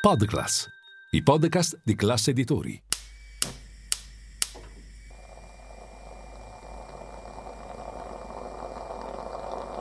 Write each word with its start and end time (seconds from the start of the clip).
Podclass, 0.00 0.66
i 1.10 1.22
podcast 1.22 1.78
di 1.84 1.94
classe 1.94 2.30
editori. 2.30 2.82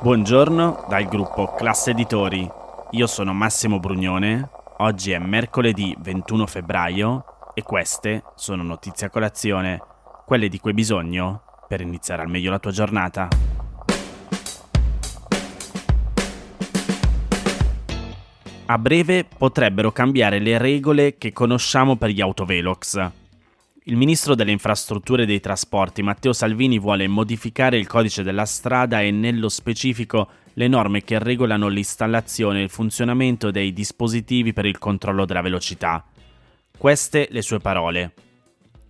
Buongiorno 0.02 0.88
dal 0.90 1.06
gruppo 1.06 1.54
Classe 1.54 1.92
Editori. 1.92 2.46
Io 2.92 3.08
sono 3.08 3.32
Massimo 3.32 3.80
Brugnone. 3.80 4.50
Oggi 4.80 5.12
è 5.12 5.20
mercoledì 5.20 5.96
21 5.98 6.46
febbraio 6.48 7.24
e 7.54 7.62
queste 7.64 8.24
sono 8.36 8.62
notizie 8.62 9.08
a 9.08 9.10
colazione, 9.10 9.82
quelle 10.26 10.50
di 10.50 10.60
cui 10.60 10.72
hai 10.72 10.76
bisogno 10.76 11.44
per 11.66 11.80
iniziare 11.80 12.24
al 12.24 12.30
meglio 12.30 12.52
la 12.52 12.60
tua 12.60 12.72
giornata. 12.72 13.49
A 18.72 18.78
breve 18.78 19.26
potrebbero 19.26 19.92
cambiare 19.92 20.38
le 20.38 20.60
regole 20.60 21.18
che 21.18 21.34
conosciamo 21.34 21.96
per 21.96 22.12
gli 22.12 22.22
autovelox. 22.22 23.10
Il 23.86 23.96
ministro 23.96 24.36
delle 24.36 24.52
infrastrutture 24.52 25.24
e 25.24 25.26
dei 25.26 25.40
trasporti 25.40 26.04
Matteo 26.04 26.34
Salvini 26.34 26.78
vuole 26.78 27.08
modificare 27.08 27.80
il 27.80 27.88
codice 27.88 28.22
della 28.22 28.46
strada 28.46 29.02
e 29.02 29.10
nello 29.10 29.50
specifico 29.50 30.30
le 30.54 30.68
norme 30.68 31.04
che 31.04 31.18
regolano 31.18 31.68
l'installazione 31.68 32.60
e 32.60 32.64
il 32.64 32.70
funzionamento 32.70 33.50
dei 33.50 33.74
dispositivi 33.74 34.54
per 34.54 34.68
il 34.68 34.78
controllo 34.78 35.26
della 35.26 35.42
velocità. 35.42 36.06
Queste 36.78 37.28
le 37.32 37.42
sue 37.42 37.58
parole. 37.58 38.14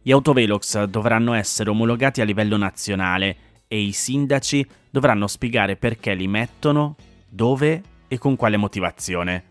Gli 0.02 0.12
autovelox 0.12 0.84
dovranno 0.84 1.32
essere 1.32 1.70
omologati 1.70 2.20
a 2.20 2.26
livello 2.26 2.58
nazionale 2.58 3.38
e 3.66 3.80
i 3.80 3.94
sindaci 3.94 4.68
dovranno 4.90 5.28
spiegare 5.28 5.78
perché 5.78 6.14
li 6.16 6.28
mettono, 6.28 6.98
dove 7.30 7.82
e 8.10 8.18
con 8.18 8.36
quale 8.36 8.58
motivazione. 8.58 9.49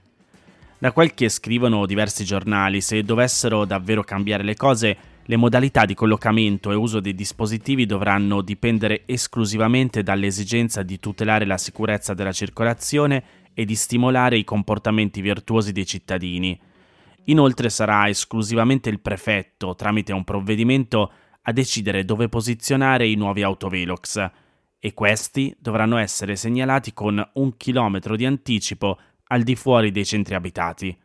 Da 0.80 0.92
quel 0.92 1.12
che 1.12 1.28
scrivono 1.28 1.86
diversi 1.86 2.24
giornali, 2.24 2.80
se 2.80 3.02
dovessero 3.02 3.64
davvero 3.64 4.04
cambiare 4.04 4.44
le 4.44 4.54
cose, 4.54 4.96
le 5.24 5.36
modalità 5.36 5.84
di 5.84 5.94
collocamento 5.94 6.70
e 6.70 6.76
uso 6.76 7.00
dei 7.00 7.16
dispositivi 7.16 7.84
dovranno 7.84 8.42
dipendere 8.42 9.02
esclusivamente 9.06 10.04
dall'esigenza 10.04 10.84
di 10.84 11.00
tutelare 11.00 11.46
la 11.46 11.58
sicurezza 11.58 12.14
della 12.14 12.30
circolazione 12.30 13.24
e 13.54 13.64
di 13.64 13.74
stimolare 13.74 14.38
i 14.38 14.44
comportamenti 14.44 15.20
virtuosi 15.20 15.72
dei 15.72 15.84
cittadini. 15.84 16.56
Inoltre 17.24 17.70
sarà 17.70 18.08
esclusivamente 18.08 18.88
il 18.88 19.00
prefetto, 19.00 19.74
tramite 19.74 20.12
un 20.12 20.22
provvedimento, 20.22 21.12
a 21.42 21.52
decidere 21.52 22.04
dove 22.04 22.28
posizionare 22.28 23.08
i 23.08 23.16
nuovi 23.16 23.42
autovelox 23.42 24.30
e 24.78 24.94
questi 24.94 25.52
dovranno 25.58 25.96
essere 25.96 26.36
segnalati 26.36 26.92
con 26.92 27.30
un 27.34 27.56
chilometro 27.56 28.14
di 28.14 28.24
anticipo 28.24 28.96
al 29.28 29.42
di 29.42 29.56
fuori 29.56 29.90
dei 29.90 30.04
centri 30.04 30.34
abitati. 30.34 30.96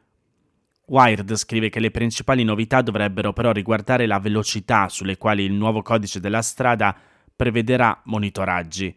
Wired 0.85 1.33
scrive 1.35 1.69
che 1.69 1.79
le 1.79 1.91
principali 1.91 2.43
novità 2.43 2.81
dovrebbero 2.81 3.31
però 3.31 3.51
riguardare 3.51 4.05
la 4.05 4.19
velocità 4.19 4.89
sulle 4.89 5.17
quali 5.17 5.43
il 5.43 5.53
nuovo 5.53 5.81
codice 5.81 6.19
della 6.19 6.41
strada 6.41 6.95
prevederà 7.35 8.01
monitoraggi. 8.05 8.95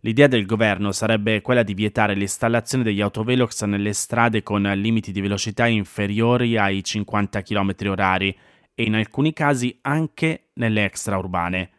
L'idea 0.00 0.26
del 0.26 0.46
governo 0.46 0.90
sarebbe 0.90 1.40
quella 1.40 1.62
di 1.62 1.74
vietare 1.74 2.14
l'installazione 2.14 2.82
degli 2.82 3.00
autovelox 3.00 3.64
nelle 3.64 3.92
strade 3.92 4.42
con 4.42 4.62
limiti 4.62 5.12
di 5.12 5.20
velocità 5.20 5.68
inferiori 5.68 6.58
ai 6.58 6.82
50 6.82 7.42
km 7.42 7.72
h 7.94 8.34
e 8.74 8.82
in 8.82 8.94
alcuni 8.96 9.32
casi 9.32 9.78
anche 9.82 10.48
nelle 10.54 10.84
extraurbane. 10.84 11.70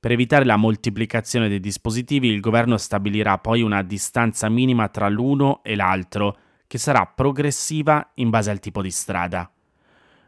Per 0.00 0.12
evitare 0.12 0.44
la 0.44 0.56
moltiplicazione 0.56 1.48
dei 1.48 1.58
dispositivi, 1.58 2.28
il 2.28 2.40
governo 2.40 2.76
stabilirà 2.76 3.38
poi 3.38 3.62
una 3.62 3.82
distanza 3.82 4.48
minima 4.48 4.88
tra 4.88 5.08
l'uno 5.08 5.60
e 5.64 5.74
l'altro, 5.74 6.36
che 6.68 6.78
sarà 6.78 7.04
progressiva 7.06 8.12
in 8.14 8.30
base 8.30 8.50
al 8.50 8.60
tipo 8.60 8.80
di 8.80 8.92
strada. 8.92 9.50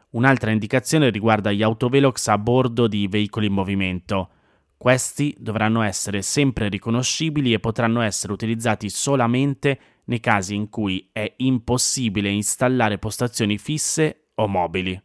Un'altra 0.09 0.51
indicazione 0.51 1.09
riguarda 1.09 1.53
gli 1.53 1.63
autovelox 1.63 2.27
a 2.27 2.37
bordo 2.37 2.87
di 2.87 3.07
veicoli 3.07 3.45
in 3.45 3.53
movimento. 3.53 4.29
Questi 4.75 5.33
dovranno 5.39 5.83
essere 5.83 6.21
sempre 6.21 6.67
riconoscibili 6.67 7.53
e 7.53 7.59
potranno 7.59 8.01
essere 8.01 8.33
utilizzati 8.33 8.89
solamente 8.89 9.79
nei 10.05 10.19
casi 10.19 10.53
in 10.53 10.69
cui 10.69 11.07
è 11.13 11.33
impossibile 11.37 12.29
installare 12.29 12.97
postazioni 12.97 13.57
fisse 13.57 14.31
o 14.35 14.47
mobili. 14.47 15.01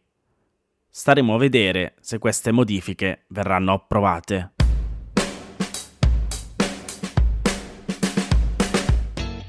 Staremo 0.89 1.35
a 1.35 1.37
vedere 1.37 1.95
se 2.01 2.17
queste 2.17 2.51
modifiche 2.51 3.25
verranno 3.29 3.71
approvate. 3.71 4.55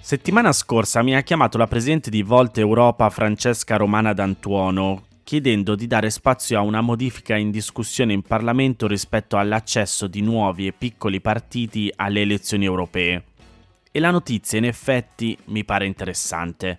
Settimana 0.09 0.53
scorsa 0.53 1.03
mi 1.03 1.15
ha 1.15 1.21
chiamato 1.21 1.59
la 1.59 1.67
presidente 1.67 2.09
di 2.09 2.23
Volte 2.23 2.61
Europa 2.61 3.11
Francesca 3.11 3.77
Romana 3.77 4.15
D'Antuono 4.15 5.03
chiedendo 5.23 5.75
di 5.75 5.87
dare 5.87 6.09
spazio 6.09 6.57
a 6.57 6.63
una 6.63 6.81
modifica 6.81 7.37
in 7.37 7.51
discussione 7.51 8.15
in 8.15 8.23
Parlamento 8.23 8.87
rispetto 8.87 9.37
all'accesso 9.37 10.07
di 10.07 10.23
nuovi 10.23 10.67
e 10.67 10.73
piccoli 10.73 11.21
partiti 11.21 11.93
alle 11.95 12.23
elezioni 12.23 12.65
europee. 12.65 13.25
E 13.93 14.01
la 14.01 14.11
notizia 14.11 14.57
in 14.57 14.65
effetti 14.65 15.37
mi 15.49 15.63
pare 15.67 15.85
interessante. 15.85 16.79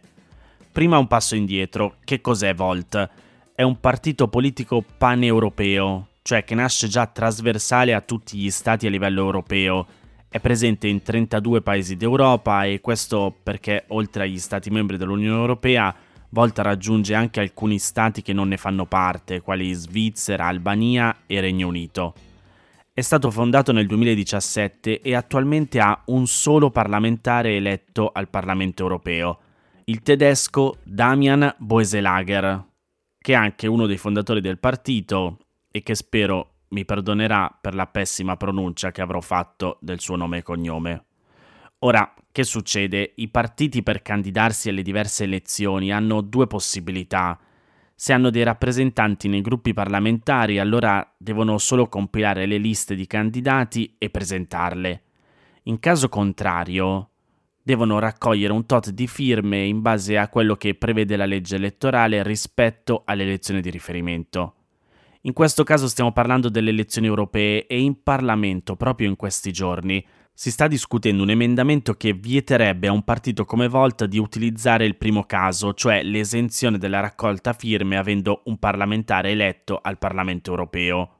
Prima 0.72 0.98
un 0.98 1.06
passo 1.06 1.36
indietro, 1.36 1.98
che 2.06 2.22
cos'è 2.22 2.56
Volt? 2.56 3.10
È 3.54 3.62
un 3.62 3.80
partito 3.80 4.28
politico 4.28 4.84
paneuropeo, 4.98 6.08
cioè 6.24 6.44
che 6.44 6.56
nasce 6.56 6.88
già 6.88 7.06
trasversale 7.06 7.94
a 7.94 8.02
tutti 8.02 8.40
gli 8.40 8.50
stati 8.50 8.88
a 8.88 8.90
livello 8.90 9.22
europeo 9.22 9.86
è 10.30 10.40
presente 10.40 10.88
in 10.88 11.02
32 11.02 11.62
paesi 11.62 11.98
d'Europa 11.98 12.64
e 12.66 12.80
questo 12.82 13.36
perché 13.44 13.86
oltre 13.88 14.24
agli 14.24 14.40
Stati 14.40 14.70
membri 14.70 14.98
dell'Unione 14.98 15.40
Europea 15.40 15.96
Volta 16.32 16.62
raggiunge 16.62 17.16
anche 17.16 17.40
alcuni 17.40 17.80
stati 17.80 18.22
che 18.22 18.34
non 18.34 18.50
ne 18.50 18.58
fanno 18.58 18.86
parte, 18.86 19.42
quali 19.42 19.74
Svizzera, 19.74 20.46
Albania 20.46 21.24
e 21.26 21.40
Regno 21.40 21.68
Unito. 21.68 22.14
È 22.94 23.02
stato 23.02 23.32
fondato 23.32 23.72
nel 23.72 23.88
2017 23.88 25.02
e 25.02 25.16
attualmente 25.16 25.80
ha 25.80 26.00
un 26.06 26.28
solo 26.28 26.70
parlamentare 26.70 27.56
eletto 27.56 28.12
al 28.14 28.30
Parlamento 28.30 28.84
europeo, 28.84 29.40
il 29.86 30.04
tedesco 30.04 30.78
Damian 30.84 31.56
Boeselager, 31.58 32.64
che 33.18 33.34
è 33.34 33.36
anche 33.36 33.66
uno 33.66 33.88
dei 33.88 33.98
fondatori 33.98 34.40
del 34.40 34.60
partito 34.60 35.40
e 35.72 35.82
che 35.82 35.96
spero 35.96 36.58
mi 36.70 36.86
perdonerà 36.86 37.56
per 37.60 37.76
la 37.76 37.88
pessima 37.88 38.38
pronuncia 38.38 38.92
che 38.92 39.02
avrò 39.02 39.22
fatto 39.22 39.78
del 39.82 40.00
suo 40.00 40.16
nome 40.16 40.40
e 40.40 40.44
cognome. 40.44 41.04
Ora, 41.80 42.14
che 42.32 42.44
succede? 42.44 43.14
I 43.16 43.30
partiti 43.30 43.84
per 43.84 44.02
candidarsi 44.02 44.70
alle 44.70 44.82
diverse 44.82 45.24
elezioni 45.24 45.92
hanno 45.92 46.22
due 46.22 46.46
possibilità. 46.46 47.40
Se 47.96 48.14
hanno 48.14 48.30
dei 48.30 48.44
rappresentanti 48.44 49.28
nei 49.28 49.42
gruppi 49.42 49.74
parlamentari, 49.74 50.60
allora 50.60 51.16
devono 51.18 51.58
solo 51.58 51.88
compilare 51.88 52.46
le 52.46 52.58
liste 52.58 52.96
di 52.96 53.08
candidati 53.08 53.96
e 53.98 54.10
presentarle. 54.10 55.04
In 55.64 55.80
caso 55.80 56.10
contrario, 56.10 57.10
devono 57.62 58.00
raccogliere 58.00 58.54
un 58.54 58.66
tot 58.66 58.90
di 58.90 59.08
firme 59.08 59.64
in 59.64 59.82
base 59.82 60.18
a 60.18 60.28
quello 60.28 60.56
che 60.56 60.76
prevede 60.76 61.16
la 61.16 61.26
legge 61.26 61.56
elettorale 61.56 62.24
rispetto 62.24 63.04
alle 63.06 63.24
elezioni 63.24 63.62
di 63.62 63.70
riferimento. 63.70 64.56
In 65.24 65.34
questo 65.34 65.64
caso 65.66 65.90
stiamo 65.90 66.14
parlando 66.14 66.48
delle 66.48 66.70
elezioni 66.70 67.08
europee 67.08 67.68
e 67.68 67.80
in 67.80 68.04
Parlamento, 68.04 68.78
proprio 68.78 69.10
in 69.10 69.18
questi 69.18 69.52
giorni, 69.52 70.06
si 70.34 70.50
sta 70.50 70.68
discutendo 70.68 71.24
un 71.24 71.30
emendamento 71.30 71.96
che 71.96 72.14
vieterebbe 72.14 72.88
a 72.88 72.94
un 72.94 73.04
partito 73.04 73.44
come 73.44 73.68
Volt 73.68 74.06
di 74.06 74.18
utilizzare 74.18 74.86
il 74.86 74.96
primo 74.96 75.26
caso, 75.26 75.74
cioè 75.74 76.02
l'esenzione 76.04 76.78
della 76.78 77.02
raccolta 77.02 77.52
firme 77.52 77.98
avendo 77.98 78.44
un 78.46 78.58
parlamentare 78.58 79.32
eletto 79.32 79.80
al 79.82 79.98
Parlamento 79.98 80.52
europeo, 80.52 81.16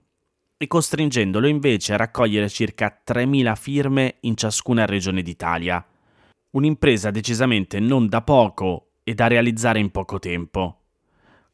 e 0.56 0.68
costringendolo 0.68 1.48
invece 1.48 1.94
a 1.94 1.98
raccogliere 1.98 2.48
circa 2.48 3.02
3.000 3.06 3.56
firme 3.58 4.16
in 4.22 4.38
ciascuna 4.38 4.86
regione 4.86 5.22
d'Italia. 5.22 5.86
Un'impresa 6.52 7.12
decisamente 7.12 7.82
non 7.82 8.08
da 8.08 8.22
poco 8.22 8.92
e 9.04 9.14
da 9.14 9.28
realizzare 9.28 9.80
in 9.80 9.92
poco 9.92 10.20
tempo. 10.20 10.79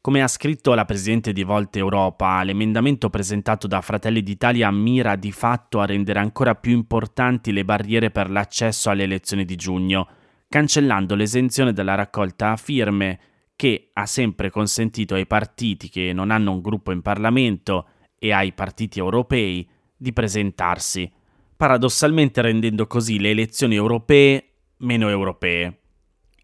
Come 0.06 0.22
ha 0.22 0.28
scritto 0.28 0.72
la 0.74 0.84
Presidente 0.84 1.32
di 1.32 1.42
Volte 1.42 1.80
Europa, 1.80 2.40
l'emendamento 2.44 3.10
presentato 3.10 3.66
da 3.66 3.80
Fratelli 3.80 4.22
d'Italia 4.22 4.70
mira 4.70 5.16
di 5.16 5.32
fatto 5.32 5.80
a 5.80 5.84
rendere 5.84 6.20
ancora 6.20 6.54
più 6.54 6.70
importanti 6.70 7.50
le 7.50 7.64
barriere 7.64 8.12
per 8.12 8.30
l'accesso 8.30 8.88
alle 8.88 9.02
elezioni 9.02 9.44
di 9.44 9.56
giugno, 9.56 10.06
cancellando 10.48 11.16
l'esenzione 11.16 11.72
dalla 11.72 11.96
raccolta 11.96 12.52
a 12.52 12.56
firme 12.56 13.18
che 13.56 13.90
ha 13.94 14.06
sempre 14.06 14.48
consentito 14.48 15.16
ai 15.16 15.26
partiti 15.26 15.88
che 15.88 16.12
non 16.12 16.30
hanno 16.30 16.52
un 16.52 16.60
gruppo 16.60 16.92
in 16.92 17.02
Parlamento 17.02 17.88
e 18.16 18.32
ai 18.32 18.52
partiti 18.52 19.00
europei 19.00 19.68
di 19.96 20.12
presentarsi, 20.12 21.10
paradossalmente 21.56 22.42
rendendo 22.42 22.86
così 22.86 23.18
le 23.18 23.30
elezioni 23.30 23.74
europee 23.74 24.50
meno 24.76 25.08
europee. 25.08 25.80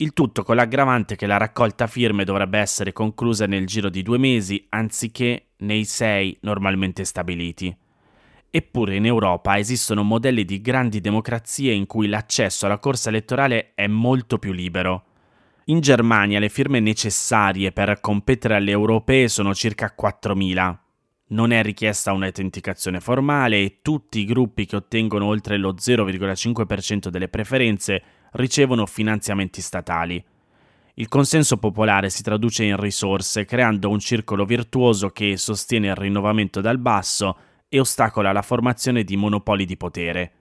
Il 0.03 0.15
tutto 0.15 0.43
con 0.43 0.57
l'aggravante 0.57 1.15
che 1.15 1.27
la 1.27 1.37
raccolta 1.37 1.87
firme 1.87 2.25
dovrebbe 2.25 2.59
essere 2.59 2.93
conclusa 2.93 3.47
nel 3.47 3.69
giro 3.69 3.89
di 3.89 4.03
due 4.03 4.19
mesi 4.19 4.67
anziché 4.71 5.51
nei 5.59 5.85
sei 5.85 6.37
normalmente 6.41 7.05
stabiliti. 7.05 7.73
Eppure 8.51 8.97
in 8.97 9.07
Europa 9.07 9.57
esistono 9.59 10.03
modelli 10.03 10.45
di 10.45 10.61
grandi 10.61 11.01
democrazie 11.01 11.73
in 11.73 11.87
cui 11.87 12.09
l'accesso 12.09 12.67
alla 12.67 12.81
corsa 12.81 13.11
elettorale 13.11 13.75
è 13.77 13.87
molto 13.87 14.39
più 14.39 14.51
libero. 14.51 15.05
In 15.67 15.79
Germania 15.79 16.41
le 16.41 16.49
firme 16.49 16.81
necessarie 16.81 17.71
per 17.71 18.01
competere 18.01 18.57
alle 18.57 18.73
europee 18.73 19.29
sono 19.29 19.55
circa 19.55 19.95
4.000. 19.97 20.79
Non 21.29 21.53
è 21.53 21.63
richiesta 21.63 22.13
un'autenticazione 22.13 22.99
formale 22.99 23.61
e 23.61 23.79
tutti 23.83 24.19
i 24.19 24.25
gruppi 24.25 24.67
che 24.67 24.75
ottengono 24.75 25.27
oltre 25.27 25.59
lo 25.59 25.75
0,5% 25.75 27.07
delle 27.07 27.29
preferenze 27.29 28.03
ricevono 28.33 28.87
finanziamenti 28.87 29.61
statali. 29.61 30.23
Il 30.95 31.09
consenso 31.09 31.57
popolare 31.57 32.11
si 32.11 32.23
traduce 32.23 32.65
in 32.65 32.77
risorse, 32.77 33.45
creando 33.45 33.89
un 33.89 33.99
circolo 33.99 34.45
virtuoso 34.45 35.11
che 35.11 35.37
sostiene 35.37 35.89
il 35.89 35.95
rinnovamento 35.95 36.61
dal 36.61 36.79
basso 36.79 37.37
e 37.69 37.81
ostacola 37.81 38.33
la 38.33 38.43
formazione 38.43 39.03
di 39.03 39.17
monopoli 39.17 39.65
di 39.65 39.77
potere. 39.77 40.33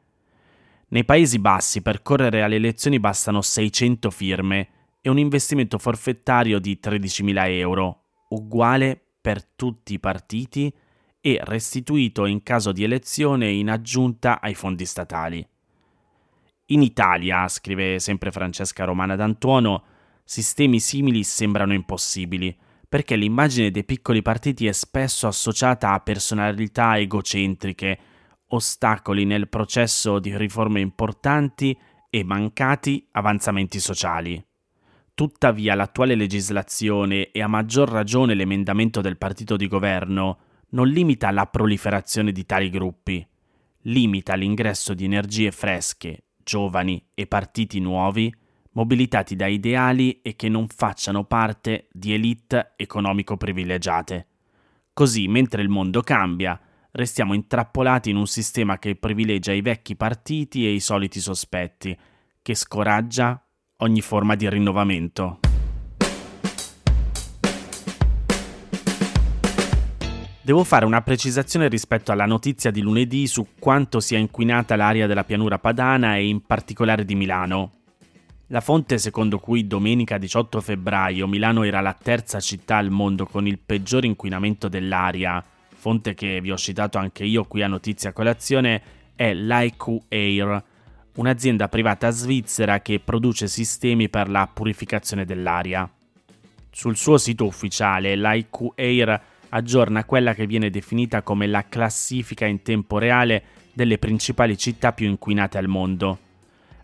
Nei 0.90 1.06
Paesi 1.06 1.40
Bassi 1.40 1.82
per 1.82 2.02
correre 2.02 2.44
alle 2.44 2.58
elezioni 2.58 3.00
bastano 3.00 3.42
600 3.42 4.10
firme 4.10 4.68
e 5.00 5.10
un 5.10 5.18
investimento 5.18 5.78
forfettario 5.78 6.60
di 6.60 6.80
13.000 6.84 7.50
euro, 7.52 8.04
uguale 8.30 9.00
per 9.22 9.42
tutti 9.46 9.94
i 9.94 10.00
partiti 10.00 10.74
e 11.22 11.40
restituito 11.44 12.26
in 12.26 12.44
caso 12.44 12.74
di 12.74 12.84
elezione 12.84 13.50
in 13.50 13.70
aggiunta 13.70 14.42
ai 14.42 14.54
fondi 14.54 14.86
statali. 14.86 15.48
In 16.72 16.82
Italia, 16.82 17.50
scrive 17.50 18.00
sempre 18.00 18.32
Francesca 18.32 18.86
Romana 18.86 19.18
d'Antuono, 19.18 19.84
sistemi 20.24 20.80
simili 20.80 21.24
sembrano 21.24 21.74
impossibili, 21.74 22.58
perché 22.88 23.18
l'immagine 23.18 23.72
dei 23.72 23.84
piccoli 23.84 24.22
partiti 24.22 24.68
è 24.68 24.72
spesso 24.72 25.28
associata 25.28 25.92
a 25.92 26.00
personalità 26.00 26.98
egocentriche, 26.98 28.00
ostacoli 28.48 29.26
nel 29.26 29.50
processo 29.50 30.20
di 30.20 30.36
riforme 30.38 30.80
importanti 30.80 31.78
e 32.10 32.24
mancati 32.24 33.06
avanzamenti 33.12 33.82
sociali. 33.82 34.42
Tuttavia 35.14 35.76
l'attuale 35.76 36.16
legislazione 36.16 37.32
e 37.32 37.42
a 37.42 37.48
maggior 37.48 37.90
ragione 37.90 38.34
l'emendamento 38.34 39.02
del 39.02 39.18
partito 39.18 39.58
di 39.58 39.68
governo 39.68 40.40
non 40.70 40.88
limita 40.88 41.32
la 41.32 41.48
proliferazione 41.48 42.32
di 42.32 42.46
tali 42.46 42.70
gruppi, 42.70 43.26
limita 43.84 44.36
l'ingresso 44.36 44.94
di 44.94 45.04
energie 45.04 45.52
fresche, 45.52 46.24
giovani 46.44 47.04
e 47.14 47.28
partiti 47.28 47.80
nuovi, 47.80 48.34
mobilitati 48.74 49.36
da 49.36 49.48
ideali 49.48 50.22
e 50.22 50.36
che 50.36 50.50
non 50.50 50.68
facciano 50.68 51.26
parte 51.26 51.88
di 51.92 52.14
elite 52.14 52.74
economico 52.76 53.38
privilegiate. 53.38 54.28
Così, 54.94 55.28
mentre 55.28 55.62
il 55.62 55.70
mondo 55.70 56.02
cambia, 56.02 56.60
restiamo 56.92 57.34
intrappolati 57.34 58.10
in 58.10 58.18
un 58.18 58.28
sistema 58.28 58.78
che 58.78 58.96
privilegia 58.96 59.54
i 59.54 59.62
vecchi 59.62 59.96
partiti 59.96 60.66
e 60.66 60.72
i 60.72 60.80
soliti 60.80 61.20
sospetti, 61.20 61.98
che 62.42 62.56
scoraggia 62.56 63.44
ogni 63.78 64.02
forma 64.02 64.36
di 64.36 64.50
rinnovamento. 64.50 65.40
Devo 70.52 70.66
fare 70.66 70.84
una 70.84 71.02
precisazione 71.02 71.70
rispetto 71.70 72.12
alla 72.12 72.26
notizia 72.26 72.72
di 72.72 72.82
lunedì 72.82 73.26
su 73.26 73.48
quanto 73.58 74.02
sia 74.02 74.18
inquinata 74.18 74.76
l'aria 74.76 75.08
della 75.08 75.24
pianura 75.24 75.60
padana 75.60 76.18
e 76.18 76.28
in 76.28 76.46
particolare 76.46 77.06
di 77.06 77.16
Milano. 77.16 77.72
La 78.48 78.60
fonte 78.60 78.98
secondo 78.98 79.40
cui 79.40 79.66
domenica 79.66 80.18
18 80.18 80.60
febbraio 80.60 81.26
Milano 81.26 81.64
era 81.64 81.80
la 81.80 81.94
terza 81.94 82.42
città 82.42 82.76
al 82.76 82.90
mondo 82.90 83.26
con 83.28 83.48
il 83.48 83.60
peggior 83.60 84.04
inquinamento 84.04 84.68
dell'aria, 84.68 85.42
fonte 85.74 86.14
che 86.16 86.42
vi 86.42 86.52
ho 86.52 86.58
citato 86.58 86.98
anche 86.98 87.24
io 87.24 87.46
qui 87.46 87.64
a 87.64 87.68
Notizia 87.68 88.12
Colazione, 88.12 88.82
è 89.16 89.34
l'IQ 89.34 90.02
Air, 90.10 90.64
un'azienda 91.16 91.70
privata 91.70 92.10
svizzera 92.10 92.82
che 92.82 93.00
produce 93.00 93.48
sistemi 93.48 94.10
per 94.10 94.28
la 94.30 94.50
purificazione 94.54 95.24
dell'aria. 95.24 95.90
Sul 96.70 96.98
suo 96.98 97.18
sito 97.18 97.46
ufficiale 97.46 98.18
l'IQ 98.18 98.74
Air 98.76 99.40
aggiorna 99.52 100.06
quella 100.06 100.34
che 100.34 100.46
viene 100.46 100.70
definita 100.70 101.22
come 101.22 101.48
la 101.48 101.68
classifica 101.68 102.46
in 102.46 102.62
tempo 102.62 102.98
reale 102.98 103.44
delle 103.74 103.98
principali 103.98 104.58
città 104.58 104.92
più 104.94 105.08
inquinate 105.08 105.58
al 105.58 105.68
mondo. 105.68 106.20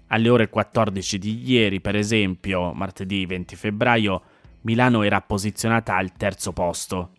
Alle 0.08 0.30
ore 0.30 0.50
14 0.50 1.18
di 1.18 1.50
ieri, 1.50 1.81
per 1.81 1.96
esempio, 1.96 2.72
martedì 2.74 3.25
20 3.25 3.56
febbraio, 3.56 4.22
Milano 4.62 5.04
era 5.04 5.22
posizionata 5.22 5.96
al 5.96 6.14
terzo 6.14 6.54
posto. 6.54 7.12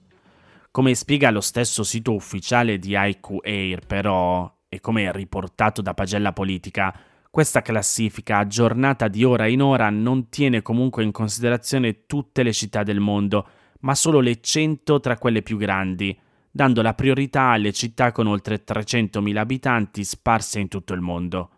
Come 0.70 0.94
spiega 0.94 1.30
lo 1.30 1.40
stesso 1.40 1.82
sito 1.82 2.14
ufficiale 2.14 2.78
di 2.78 2.94
IQ 2.94 3.38
Air, 3.42 3.86
però, 3.86 4.50
e 4.68 4.80
come 4.80 5.10
riportato 5.12 5.82
da 5.82 5.94
Pagella 5.94 6.32
Politica, 6.32 6.94
questa 7.30 7.62
classifica 7.62 8.38
aggiornata 8.38 9.08
di 9.08 9.22
ora 9.24 9.46
in 9.46 9.62
ora 9.62 9.90
non 9.90 10.28
tiene 10.28 10.62
comunque 10.62 11.04
in 11.04 11.12
considerazione 11.12 12.06
tutte 12.06 12.42
le 12.42 12.52
città 12.52 12.82
del 12.82 13.00
mondo, 13.00 13.46
ma 13.80 13.94
solo 13.94 14.20
le 14.20 14.40
100 14.40 15.00
tra 15.00 15.16
quelle 15.18 15.42
più 15.42 15.56
grandi, 15.56 16.18
dando 16.50 16.82
la 16.82 16.94
priorità 16.94 17.50
alle 17.50 17.72
città 17.72 18.12
con 18.12 18.26
oltre 18.26 18.64
300.000 18.64 19.36
abitanti 19.36 20.04
sparse 20.04 20.60
in 20.60 20.68
tutto 20.68 20.94
il 20.94 21.00
mondo. 21.00 21.50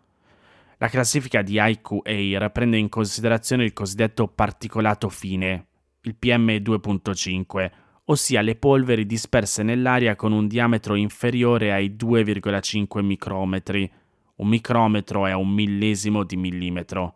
La 0.77 0.87
classifica 0.87 1.41
di 1.41 1.57
IQ 1.59 1.99
Air 2.03 2.49
prende 2.51 2.77
in 2.77 2.89
considerazione 2.89 3.63
il 3.63 3.73
cosiddetto 3.73 4.27
particolato 4.27 5.09
fine, 5.09 5.67
il 6.01 6.15
PM2.5, 6.19 7.71
ossia 8.05 8.41
le 8.41 8.55
polveri 8.55 9.05
disperse 9.05 9.63
nell'aria 9.63 10.15
con 10.15 10.31
un 10.31 10.47
diametro 10.47 10.95
inferiore 10.95 11.71
ai 11.71 11.95
2,5 11.95 13.03
micrometri. 13.03 13.91
Un 14.37 14.47
micrometro 14.47 15.27
è 15.27 15.33
un 15.33 15.49
millesimo 15.49 16.23
di 16.23 16.35
millimetro. 16.35 17.15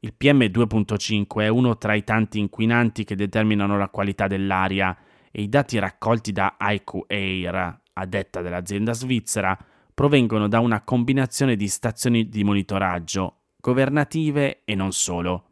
Il 0.00 0.14
PM2.5 0.18 1.40
è 1.40 1.48
uno 1.48 1.76
tra 1.76 1.94
i 1.94 2.04
tanti 2.04 2.38
inquinanti 2.38 3.04
che 3.04 3.16
determinano 3.16 3.76
la 3.76 3.88
qualità 3.88 4.26
dell'aria 4.26 4.96
e 5.30 5.42
i 5.42 5.48
dati 5.48 5.78
raccolti 5.78 6.30
da 6.30 6.56
IQ 6.60 7.04
Air, 7.08 7.80
a 7.92 8.06
detta 8.06 8.40
dell'azienda 8.40 8.92
svizzera, 8.92 9.58
provengono 9.92 10.46
da 10.46 10.60
una 10.60 10.82
combinazione 10.82 11.56
di 11.56 11.66
stazioni 11.66 12.28
di 12.28 12.44
monitoraggio, 12.44 13.38
governative 13.56 14.62
e 14.64 14.74
non 14.76 14.92
solo. 14.92 15.44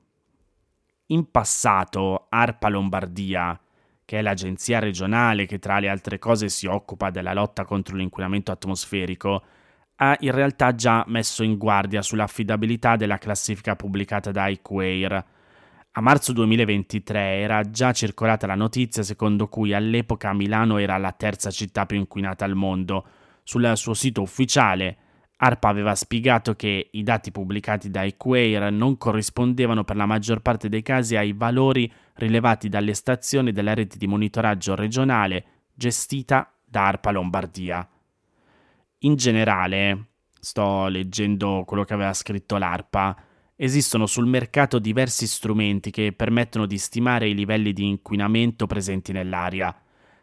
In 1.06 1.30
passato 1.30 2.26
ARPA 2.28 2.68
Lombardia 2.68 3.60
che 4.06 4.20
è 4.20 4.22
l'agenzia 4.22 4.78
regionale 4.78 5.46
che 5.46 5.58
tra 5.58 5.80
le 5.80 5.88
altre 5.88 6.18
cose 6.18 6.48
si 6.48 6.66
occupa 6.66 7.10
della 7.10 7.34
lotta 7.34 7.64
contro 7.64 7.96
l'inquinamento 7.96 8.52
atmosferico, 8.52 9.42
ha 9.96 10.16
in 10.20 10.30
realtà 10.32 10.74
già 10.74 11.04
messo 11.08 11.42
in 11.42 11.56
guardia 11.56 12.02
sull'affidabilità 12.02 12.96
della 12.96 13.18
classifica 13.18 13.76
pubblicata 13.76 14.30
da 14.30 14.48
IQAIR. 14.48 15.24
A 15.92 16.00
marzo 16.00 16.32
2023 16.32 17.38
era 17.38 17.62
già 17.70 17.92
circolata 17.92 18.46
la 18.46 18.54
notizia 18.54 19.02
secondo 19.02 19.48
cui 19.48 19.72
all'epoca 19.72 20.32
Milano 20.34 20.76
era 20.76 20.98
la 20.98 21.12
terza 21.12 21.50
città 21.50 21.86
più 21.86 21.96
inquinata 21.96 22.44
al 22.44 22.54
mondo. 22.54 23.06
Sul 23.42 23.72
suo 23.76 23.94
sito 23.94 24.20
ufficiale 24.20 24.98
ARPA 25.38 25.68
aveva 25.68 25.94
spiegato 25.94 26.54
che 26.54 26.88
i 26.92 27.02
dati 27.02 27.30
pubblicati 27.30 27.90
da 27.90 28.04
Equair 28.04 28.72
non 28.72 28.96
corrispondevano 28.96 29.84
per 29.84 29.96
la 29.96 30.06
maggior 30.06 30.40
parte 30.40 30.68
dei 30.68 30.82
casi 30.82 31.16
ai 31.16 31.32
valori 31.32 31.90
rilevati 32.14 32.68
dalle 32.68 32.94
stazioni 32.94 33.52
della 33.52 33.74
rete 33.74 33.98
di 33.98 34.06
monitoraggio 34.06 34.74
regionale 34.74 35.44
gestita 35.74 36.50
da 36.64 36.86
ARPA 36.86 37.10
Lombardia. 37.10 37.86
In 39.06 39.14
generale, 39.14 40.06
sto 40.40 40.88
leggendo 40.88 41.62
quello 41.64 41.84
che 41.84 41.94
aveva 41.94 42.12
scritto 42.12 42.56
l'ARPA, 42.56 43.16
esistono 43.54 44.04
sul 44.06 44.26
mercato 44.26 44.80
diversi 44.80 45.28
strumenti 45.28 45.92
che 45.92 46.12
permettono 46.12 46.66
di 46.66 46.76
stimare 46.76 47.28
i 47.28 47.34
livelli 47.34 47.72
di 47.72 47.86
inquinamento 47.86 48.66
presenti 48.66 49.12
nell'aria. 49.12 49.72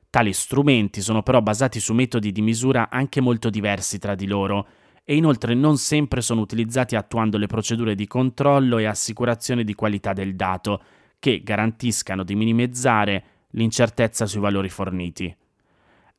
Tali 0.10 0.34
strumenti 0.34 1.00
sono 1.00 1.24
però 1.24 1.42
basati 1.42 1.80
su 1.80 1.94
metodi 1.94 2.34
di 2.34 2.42
misura 2.42 2.90
anche 2.90 3.22
molto 3.22 3.50
diversi 3.50 4.00
tra 4.00 4.16
di 4.16 4.28
loro, 4.28 4.68
e 5.06 5.16
inoltre 5.16 5.54
non 5.54 5.78
sempre 5.78 6.20
sono 6.20 6.42
utilizzati 6.42 6.98
attuando 6.98 7.38
le 7.38 7.48
procedure 7.48 7.96
di 7.96 8.06
controllo 8.06 8.80
e 8.80 8.86
assicurazione 8.86 9.64
di 9.64 9.76
qualità 9.76 10.12
del 10.12 10.36
dato, 10.36 10.84
che 11.20 11.42
garantiscano 11.42 12.24
di 12.24 12.36
minimizzare 12.36 13.24
l'incertezza 13.52 14.26
sui 14.26 14.42
valori 14.42 14.68
forniti. 14.68 15.34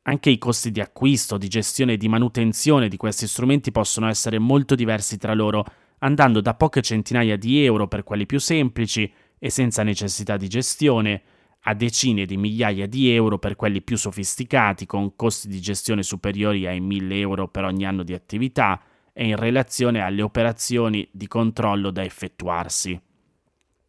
Anche 0.07 0.29
i 0.29 0.37
costi 0.37 0.69
di 0.69 0.81
acquisto, 0.81 1.37
di 1.37 1.47
gestione 1.47 1.93
e 1.93 1.97
di 1.97 2.07
manutenzione 2.07 2.89
di 2.89 2.97
questi 2.97 3.27
strumenti 3.27 3.71
possono 3.71 4.07
essere 4.07 4.37
molto 4.37 4.75
diversi 4.75 5.17
tra 5.17 5.33
loro, 5.33 5.65
andando 5.99 6.41
da 6.41 6.53
poche 6.53 6.83
centinaia 6.83 7.37
di 7.37 7.63
euro 7.65 7.87
per 7.87 8.03
quelli 8.03 8.27
più 8.27 8.39
semplici 8.39 9.11
e 9.39 9.49
senza 9.49 9.81
necessità 9.81 10.37
di 10.37 10.47
gestione, 10.47 11.21
a 11.61 11.73
decine 11.73 12.25
di 12.25 12.37
migliaia 12.37 12.85
di 12.85 13.09
euro 13.09 13.39
per 13.39 13.55
quelli 13.55 13.81
più 13.81 13.97
sofisticati 13.97 14.85
con 14.85 15.15
costi 15.15 15.47
di 15.47 15.59
gestione 15.59 16.03
superiori 16.03 16.67
ai 16.67 16.79
1000 16.79 17.19
euro 17.19 17.47
per 17.47 17.63
ogni 17.63 17.83
anno 17.87 18.03
di 18.03 18.13
attività 18.13 18.79
e 19.11 19.25
in 19.25 19.35
relazione 19.35 20.01
alle 20.01 20.21
operazioni 20.21 21.07
di 21.11 21.27
controllo 21.27 21.89
da 21.89 22.03
effettuarsi. 22.03 23.01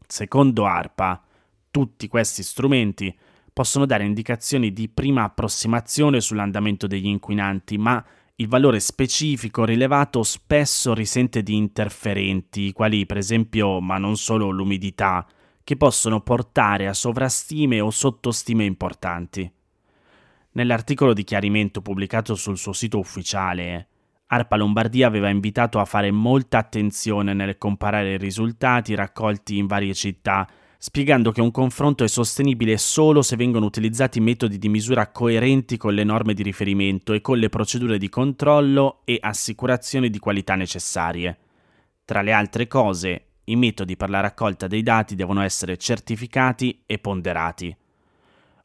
Secondo 0.07 0.65
ARPA, 0.65 1.23
tutti 1.71 2.09
questi 2.09 2.43
strumenti 2.43 3.15
possono 3.57 3.87
dare 3.87 4.05
indicazioni 4.05 4.71
di 4.75 4.87
prima 4.87 5.23
approssimazione 5.23 6.21
sull'andamento 6.21 6.87
degli 6.87 7.07
inquinanti, 7.07 7.79
ma 7.79 8.05
il 8.35 8.49
valore 8.49 8.81
specifico 8.81 9.65
rilevato 9.65 10.23
spesso 10.25 10.93
risente 10.93 11.43
di 11.43 11.55
interferenti, 11.55 12.73
quali 12.73 13.07
per 13.07 13.17
esempio, 13.17 13.81
ma 13.81 13.97
non 13.97 14.19
solo 14.19 14.51
l'umidità, 14.51 15.27
che 15.65 15.75
possono 15.79 16.21
portare 16.21 16.87
a 16.87 16.93
sovrastime 16.93 17.81
o 17.81 17.91
sottostime 17.91 18.67
importanti. 18.67 19.51
Nell'articolo 20.53 21.15
di 21.15 21.25
chiarimento 21.25 21.81
pubblicato 21.81 22.35
sul 22.35 22.59
suo 22.59 22.75
sito 22.75 22.99
ufficiale, 22.99 23.89
ARPA 24.27 24.57
Lombardia 24.57 25.07
aveva 25.07 25.31
invitato 25.31 25.79
a 25.79 25.87
fare 25.87 26.11
molta 26.11 26.59
attenzione 26.59 27.33
nel 27.33 27.57
comparare 27.57 28.13
i 28.13 28.19
risultati 28.19 28.95
raccolti 28.95 29.57
in 29.57 29.67
varie 29.67 29.95
città, 29.95 30.47
spiegando 30.79 31.33
che 31.33 31.41
un 31.41 31.51
confronto 31.51 32.05
è 32.05 32.09
sostenibile 32.09 32.77
solo 32.77 33.23
se 33.23 33.37
vengono 33.37 33.67
utilizzati 33.67 34.21
metodi 34.21 34.59
di 34.59 34.69
misura 34.69 35.09
coerenti 35.09 35.77
con 35.77 35.95
le 35.95 36.05
norme 36.05 36.35
di 36.35 36.43
riferimento 36.43 37.13
e 37.13 37.21
con 37.21 37.39
le 37.39 37.49
procedure 37.49 37.99
di 37.99 38.09
controllo 38.09 39.01
e 39.05 39.19
assicurazione 39.21 40.11
di 40.11 40.19
qualità 40.19 40.55
necessarie. 40.55 41.39
Tra 42.05 42.23
le 42.23 42.33
altre 42.33 42.67
cose, 42.67 43.25
i 43.45 43.57
metodi 43.57 43.97
per 43.97 44.11
la 44.11 44.21
raccolta 44.21 44.67
dei 44.67 44.83
dati 44.83 45.15
devono 45.15 45.43
essere 45.43 45.77
certificati 45.77 46.83
e 46.87 46.99
ponderati. 46.99 47.77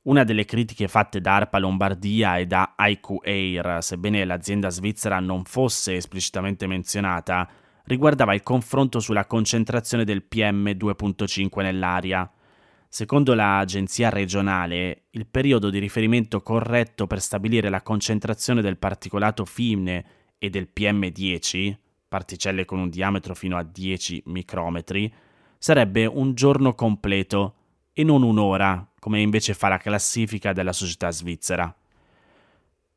Una 0.03 0.23
delle 0.23 0.45
critiche 0.45 0.87
fatte 0.87 1.21
da 1.21 1.35
ARPA 1.35 1.59
Lombardia 1.59 2.37
e 2.37 2.47
da 2.47 2.73
IQ 2.77 3.19
Air, 3.23 3.77
sebbene 3.81 4.25
l'azienda 4.25 4.69
svizzera 4.69 5.19
non 5.19 5.43
fosse 5.43 5.95
esplicitamente 5.95 6.65
menzionata, 6.65 7.47
riguardava 7.85 8.33
il 8.33 8.43
confronto 8.43 8.99
sulla 8.99 9.25
concentrazione 9.25 10.03
del 10.03 10.25
PM2.5 10.29 11.61
nell'aria. 11.61 12.29
Secondo 12.87 13.33
l'agenzia 13.33 14.09
regionale, 14.09 15.03
il 15.11 15.25
periodo 15.25 15.69
di 15.69 15.79
riferimento 15.79 16.41
corretto 16.41 17.07
per 17.07 17.21
stabilire 17.21 17.69
la 17.69 17.81
concentrazione 17.81 18.61
del 18.61 18.77
particolato 18.77 19.45
fine 19.45 20.05
e 20.37 20.49
del 20.49 20.69
PM10, 20.75 21.75
particelle 22.07 22.65
con 22.65 22.79
un 22.79 22.89
diametro 22.89 23.33
fino 23.33 23.57
a 23.57 23.63
10 23.63 24.23
micrometri, 24.25 25.13
sarebbe 25.57 26.05
un 26.05 26.33
giorno 26.33 26.73
completo 26.73 27.55
e 27.93 28.03
non 28.03 28.23
un'ora, 28.23 28.85
come 28.99 29.21
invece 29.21 29.53
fa 29.53 29.69
la 29.69 29.77
classifica 29.77 30.53
della 30.53 30.73
società 30.73 31.11
svizzera. 31.11 31.73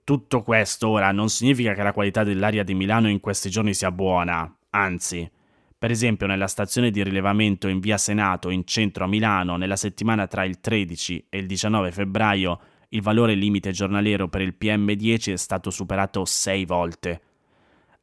Tutto 0.02 0.42
questo 0.42 0.88
ora 0.88 1.12
non 1.12 1.28
significa 1.28 1.72
che 1.72 1.82
la 1.82 1.92
qualità 1.92 2.24
dell'aria 2.24 2.64
di 2.64 2.74
Milano 2.74 3.08
in 3.08 3.20
questi 3.20 3.48
giorni 3.48 3.72
sia 3.72 3.90
buona, 3.90 4.52
anzi, 4.74 5.30
per 5.76 5.90
esempio 5.90 6.26
nella 6.26 6.46
stazione 6.46 6.90
di 6.90 7.02
rilevamento 7.02 7.68
in 7.68 7.78
via 7.80 7.98
Senato 7.98 8.50
in 8.50 8.64
centro 8.64 9.04
a 9.04 9.08
Milano 9.08 9.56
nella 9.56 9.76
settimana 9.76 10.26
tra 10.26 10.44
il 10.44 10.60
13 10.60 11.26
e 11.28 11.38
il 11.38 11.46
19 11.46 11.90
febbraio 11.92 12.60
il 12.90 13.02
valore 13.02 13.34
limite 13.34 13.72
giornaliero 13.72 14.28
per 14.28 14.40
il 14.40 14.56
PM10 14.58 15.32
è 15.32 15.36
stato 15.36 15.70
superato 15.70 16.24
sei 16.24 16.64
volte. 16.64 17.20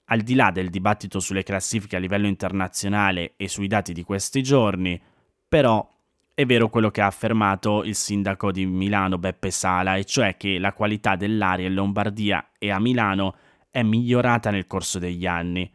Al 0.05 0.19
di 0.19 0.35
là 0.35 0.51
del 0.51 0.69
dibattito 0.69 1.21
sulle 1.21 1.43
classifiche 1.43 1.95
a 1.95 1.99
livello 1.99 2.27
internazionale 2.27 3.33
e 3.37 3.47
sui 3.47 3.67
dati 3.67 3.93
di 3.93 4.03
questi 4.03 4.43
giorni, 4.43 5.01
però 5.47 5.89
è 6.33 6.45
vero 6.45 6.69
quello 6.69 6.91
che 6.91 6.99
ha 6.99 7.05
affermato 7.05 7.83
il 7.83 7.95
sindaco 7.95 8.51
di 8.51 8.65
Milano 8.65 9.17
Beppe 9.17 9.51
Sala, 9.51 9.95
e 9.95 10.03
cioè 10.03 10.35
che 10.35 10.59
la 10.59 10.73
qualità 10.73 11.15
dell'aria 11.15 11.67
in 11.67 11.73
Lombardia 11.73 12.49
e 12.57 12.69
a 12.69 12.79
Milano 12.79 13.35
è 13.69 13.83
migliorata 13.83 14.49
nel 14.49 14.67
corso 14.67 14.99
degli 14.99 15.25
anni, 15.25 15.71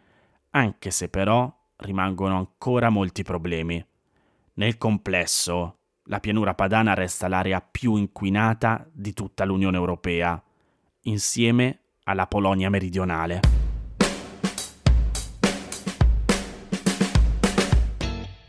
anche 0.57 0.91
se 0.91 1.11
però 1.11 1.55
rimangono 1.77 2.39
ancora 2.39 2.89
molti 2.89 3.23
problemi. 3.23 3.87
Nel 4.55 4.79
complesso, 4.79 5.81
la 6.05 6.19
pianura 6.19 6.55
padana 6.55 6.95
resta 6.95 7.29
l'area 7.29 7.61
più 7.61 7.97
inquinata 7.97 8.89
di 8.91 9.13
tutta 9.13 9.45
l'Unione 9.45 9.77
Europea, 9.77 10.43
insieme 11.03 11.81
alla 12.05 12.27
Polonia 12.27 12.71
meridionale. 12.71 13.41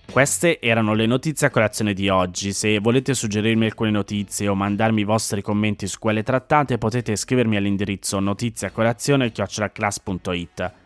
Queste 0.10 0.62
erano 0.62 0.94
le 0.94 1.06
notizie 1.06 1.48
a 1.48 1.50
colazione 1.50 1.94
di 1.94 2.08
oggi. 2.08 2.54
Se 2.54 2.80
volete 2.80 3.14
suggerirmi 3.14 3.66
alcune 3.66 3.92
notizie 3.92 4.48
o 4.48 4.56
mandarmi 4.56 5.02
i 5.02 5.04
vostri 5.04 5.42
commenti 5.42 5.88
su 5.88 6.00
quelle 6.00 6.24
trattate, 6.24 6.78
potete 6.78 7.18
scrivermi 7.18 7.58
all'indirizzo 7.58 8.20
notiziacolazione.it. 8.20 10.86